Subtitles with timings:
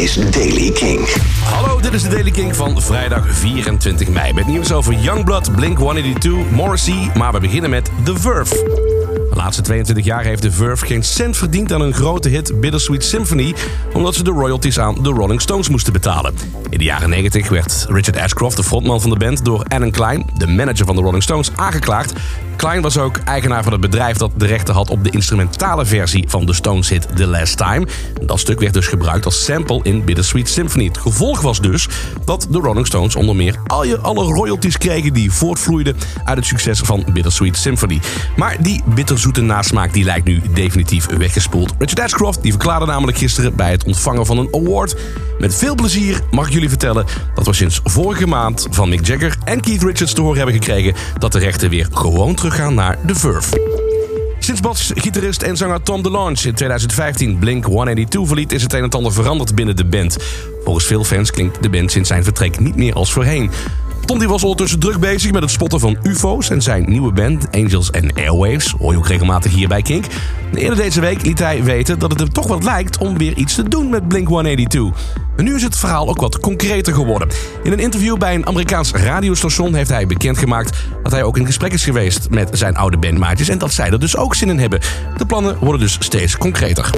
[0.00, 1.00] is Daily King.
[1.44, 4.32] Hallo, dit is de Daily King van vrijdag 24 mei.
[4.32, 7.10] Met nieuws over Youngblood, Blink-182, Morrissey.
[7.14, 9.19] Maar we beginnen met The Verve.
[9.30, 13.04] De laatste 22 jaar heeft The Verve geen cent verdiend aan een grote hit Bittersweet
[13.04, 13.54] Symphony...
[13.92, 16.34] omdat ze de royalties aan de Rolling Stones moesten betalen.
[16.70, 19.44] In de jaren 90 werd Richard Ashcroft, de frontman van de band...
[19.44, 22.12] door Alan Klein, de manager van de Rolling Stones, aangeklaagd
[22.60, 26.24] Klein was ook eigenaar van het bedrijf dat de rechten had op de instrumentale versie
[26.28, 27.86] van de Stones hit The Last Time.
[28.22, 30.84] Dat stuk werd dus gebruikt als sample in Bittersweet Symphony.
[30.84, 31.88] Het gevolg was dus
[32.24, 36.46] dat de Rolling Stones onder meer al je, alle royalties kregen die voortvloeiden uit het
[36.46, 38.00] succes van Bittersweet Symphony.
[38.36, 38.82] Maar die
[39.22, 41.74] bitterzoete nasmaak die lijkt nu definitief weggespoeld.
[41.78, 44.96] Richard Ashcroft die verklaarde namelijk gisteren bij het ontvangen van een award.
[45.38, 49.36] Met veel plezier mag ik jullie vertellen dat we sinds vorige maand van Mick Jagger
[49.44, 52.98] en Keith Richards te horen hebben gekregen dat de rechten weer gewoon terug gaan naar
[53.06, 53.78] The Verve.
[54.38, 58.52] Sinds basgitarist en zanger Tom DeLonge in 2015 Blink-182 verliet...
[58.52, 60.16] is het een en ander veranderd binnen de band.
[60.64, 63.50] Volgens veel fans klinkt de band sinds zijn vertrek niet meer als voorheen.
[64.10, 67.46] Tom die was ondertussen druk bezig met het spotten van UFO's en zijn nieuwe band
[67.50, 68.74] Angels and Airwaves.
[68.78, 70.04] Hoor je ook regelmatig hier bij Kink.
[70.54, 73.54] Eerder deze week liet hij weten dat het er toch wat lijkt om weer iets
[73.54, 75.02] te doen met Blink 182.
[75.36, 77.28] En nu is het verhaal ook wat concreter geworden.
[77.62, 81.72] In een interview bij een Amerikaans radiostation heeft hij bekendgemaakt dat hij ook in gesprek
[81.72, 84.80] is geweest met zijn oude bandmaatjes en dat zij er dus ook zin in hebben.
[85.16, 86.90] De plannen worden dus steeds concreter.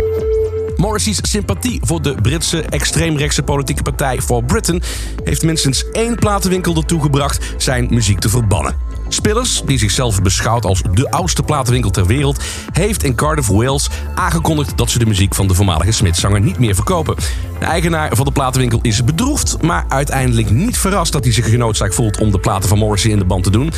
[0.76, 4.82] Morrissey's sympathie voor de Britse extreemrechtse politieke partij For Britain
[5.24, 8.74] heeft minstens één platenwinkel ertoe gebracht zijn muziek te verbannen.
[9.08, 14.76] Spillers, die zichzelf beschouwt als de oudste platenwinkel ter wereld, heeft in Cardiff, Wales aangekondigd
[14.76, 17.16] dat ze de muziek van de voormalige Smith-zanger niet meer verkopen.
[17.58, 21.94] De eigenaar van de platenwinkel is bedroefd, maar uiteindelijk niet verrast dat hij zich genoodzaakt
[21.94, 23.72] voelt om de platen van Morrissey in de band te doen.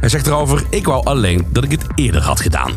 [0.00, 2.72] Hij zegt erover: Ik wou alleen dat ik het eerder had gedaan.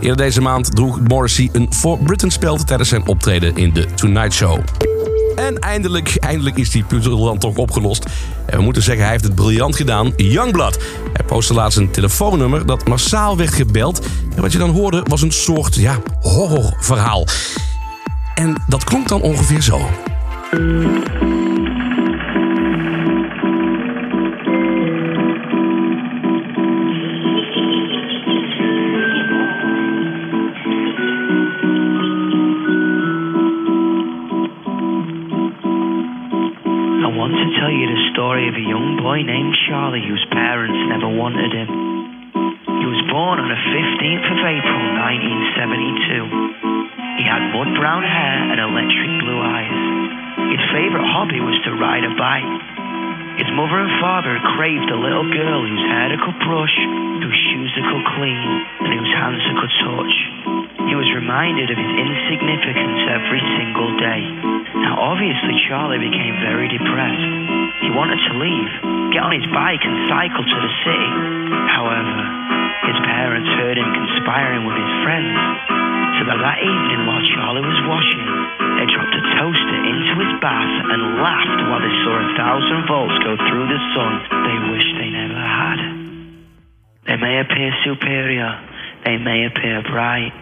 [0.00, 4.32] Eerder deze maand droeg Morrissey een For Britain speld tijdens zijn optreden in de Tonight
[4.32, 4.60] Show.
[5.36, 8.06] En eindelijk, eindelijk is die puzzel dan toch opgelost.
[8.46, 10.12] En we moeten zeggen, hij heeft het briljant gedaan.
[10.16, 10.78] Youngblood.
[11.12, 14.06] Hij postte laatst een telefoonnummer dat massaal werd gebeld.
[14.36, 17.26] En wat je dan hoorde was een soort, ja, horrorverhaal.
[18.34, 19.88] En dat klonk dan ongeveer zo.
[43.20, 47.20] Born on the 15th of April 1972.
[47.20, 49.76] He had mud brown hair and electric blue eyes.
[50.48, 52.48] His favorite hobby was to ride a bike.
[53.36, 56.72] His mother and father craved a little girl whose hair could brush,
[57.20, 58.48] whose shoes could clean,
[58.88, 60.16] and whose hands could touch.
[60.88, 64.24] He was reminded of his insignificance every single day.
[64.80, 67.28] Now, obviously, Charlie became very depressed.
[67.84, 68.72] He wanted to leave,
[69.12, 71.12] get on his bike, and cycle to the city.
[71.68, 72.39] However,
[72.90, 75.38] his parents heard him conspiring with his friends.
[76.18, 78.26] So that that evening, while Charlie was washing,
[78.82, 83.16] they dropped a toaster into his bath and laughed while they saw a thousand volts
[83.22, 84.12] go through the sun
[84.42, 85.78] they wished they never had.
[87.06, 88.50] They may appear superior,
[89.06, 90.34] they may appear bright,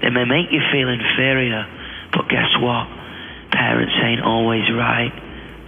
[0.00, 1.66] they may make you feel inferior,
[2.14, 2.86] but guess what?
[3.50, 5.10] Parents ain't always right.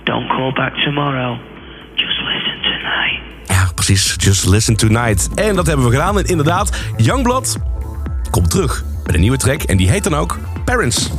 [0.07, 1.37] Don't call back tomorrow.
[3.89, 4.17] Precies.
[4.19, 5.29] Just listen tonight.
[5.35, 6.19] En dat hebben we gedaan.
[6.19, 7.57] En inderdaad, Youngblood
[8.31, 9.63] komt terug met een nieuwe track.
[9.63, 11.11] En die heet dan ook Parents.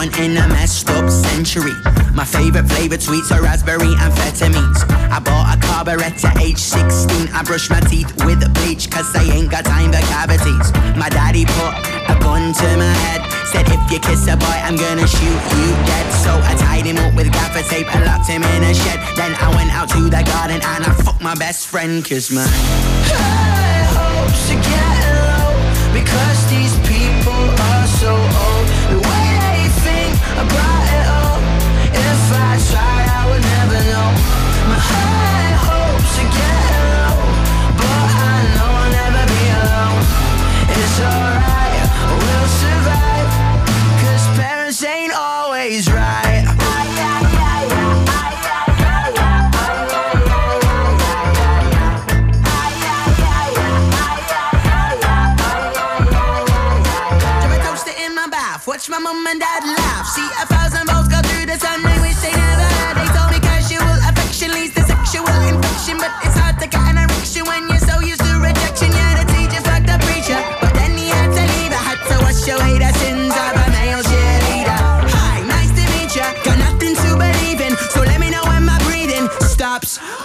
[0.00, 1.74] born in a messed up century.
[2.14, 4.80] My favorite flavored sweets are raspberry amphetamines.
[5.10, 7.28] I bought a carburetor age 16.
[7.34, 10.72] I brush my teeth with bleach cause I ain't got time for cavities.
[10.96, 13.20] My daddy put a gun to my head.
[13.46, 16.06] Said if you kiss a boy, I'm gonna shoot you dead.
[16.24, 18.98] So I tied him up with gaffer tape and locked him in a shed.
[19.16, 22.46] Then I went out to the garden and I fucked my best friend cause my
[22.46, 25.52] high hopes are getting low
[25.98, 28.66] because these people are so old.
[28.92, 30.14] The way they think
[30.44, 30.79] about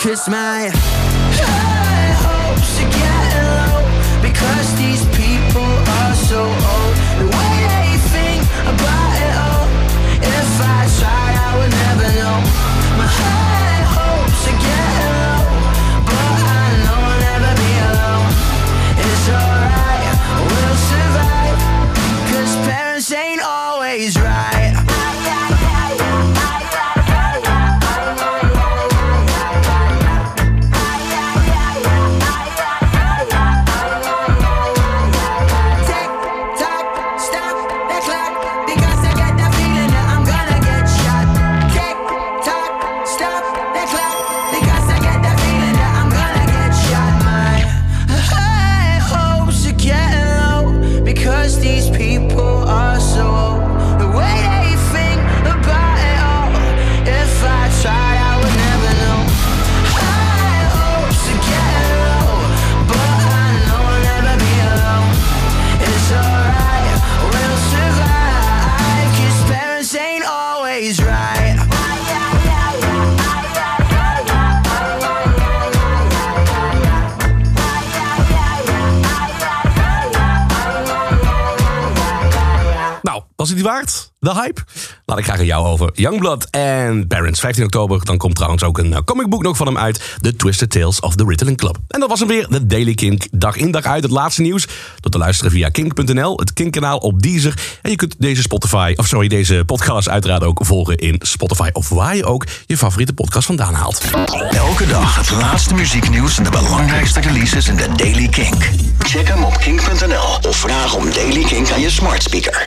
[0.05, 1.04] Cause my
[83.45, 84.11] was het die waard?
[84.19, 84.61] De hype?
[85.05, 85.89] Laat ik graag aan jou over.
[85.93, 87.39] Youngblood en Parents.
[87.39, 88.05] 15 oktober.
[88.05, 90.17] Dan komt trouwens ook een eh, comicboek nog van hem uit.
[90.21, 91.77] The Twisted Tales of the Ritalin Club.
[91.87, 92.47] En dat was hem weer.
[92.49, 93.27] De Daily Kink.
[93.31, 94.03] Dag in dag uit.
[94.03, 94.67] Het laatste nieuws.
[94.99, 96.39] Door te luisteren via kink.nl.
[96.39, 97.53] Het Kink-kanaal op Deezer.
[97.81, 101.69] En je kunt deze Spotify, of sorry, deze podcast uiteraard ook volgen in Spotify.
[101.73, 104.01] Of waar je ook je favoriete podcast vandaan haalt.
[104.49, 108.69] Elke dag het laatste muzieknieuws en de belangrijkste releases in de Daily Kink.
[108.99, 112.63] Check hem op kink.nl of vraag om Daily Kink aan je smart speaker.